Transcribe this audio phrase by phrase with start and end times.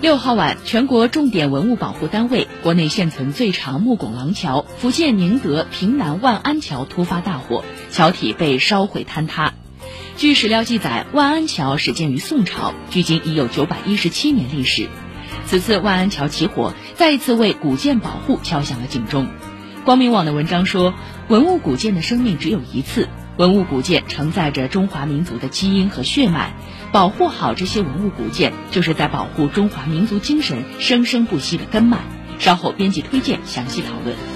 [0.00, 9.52] 六号晚，全国重点文物保护单位、国内现存最长木拱廊桥——福建宁德平南万安桥突发大火，桥体被烧毁坍塌。
[10.16, 14.88] 据史料记载，万安桥始建于宋朝，距今已有九百一十七年历史。
[15.44, 19.28] 此次万安桥起火，再一次为古建保护敲响了警钟。
[19.84, 20.94] 光明网的文章说
[21.28, 23.06] ：“文物古建的生命只有一次。”
[23.40, 26.52] 文物古建承载着中华民族的基因和血脉，
[26.92, 32.00] 保护好这些文物古建，就是在保护中华民族精神生生不息的根脉。
[32.38, 34.30] 稍后编辑推荐详细讨论。